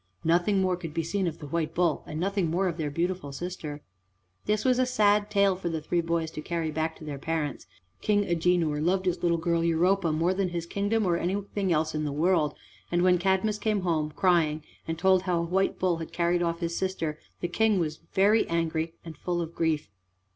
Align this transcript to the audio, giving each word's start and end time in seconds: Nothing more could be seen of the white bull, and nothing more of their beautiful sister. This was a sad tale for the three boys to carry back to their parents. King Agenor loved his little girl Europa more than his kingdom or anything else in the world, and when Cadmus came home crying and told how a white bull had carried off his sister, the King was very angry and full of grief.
Nothing 0.23 0.59
more 0.61 0.75
could 0.75 0.95
be 0.95 1.03
seen 1.03 1.27
of 1.27 1.37
the 1.37 1.45
white 1.45 1.75
bull, 1.75 2.01
and 2.07 2.19
nothing 2.19 2.49
more 2.49 2.67
of 2.67 2.77
their 2.77 2.89
beautiful 2.89 3.31
sister. 3.31 3.83
This 4.47 4.65
was 4.65 4.79
a 4.79 4.85
sad 4.87 5.29
tale 5.29 5.55
for 5.55 5.69
the 5.69 5.79
three 5.79 6.01
boys 6.01 6.31
to 6.31 6.41
carry 6.41 6.71
back 6.71 6.95
to 6.95 7.03
their 7.03 7.19
parents. 7.19 7.67
King 8.01 8.23
Agenor 8.23 8.81
loved 8.81 9.05
his 9.05 9.21
little 9.21 9.37
girl 9.37 9.63
Europa 9.63 10.11
more 10.11 10.33
than 10.33 10.49
his 10.49 10.65
kingdom 10.65 11.05
or 11.05 11.17
anything 11.17 11.71
else 11.71 11.93
in 11.93 12.03
the 12.03 12.11
world, 12.11 12.55
and 12.91 13.03
when 13.03 13.19
Cadmus 13.19 13.59
came 13.59 13.81
home 13.81 14.09
crying 14.11 14.63
and 14.87 14.97
told 14.97 15.21
how 15.21 15.37
a 15.37 15.45
white 15.45 15.77
bull 15.77 15.97
had 15.97 16.11
carried 16.11 16.41
off 16.41 16.61
his 16.61 16.75
sister, 16.75 17.19
the 17.39 17.47
King 17.47 17.79
was 17.79 17.99
very 18.13 18.49
angry 18.49 18.95
and 19.05 19.15
full 19.15 19.39
of 19.39 19.53
grief. 19.53 19.91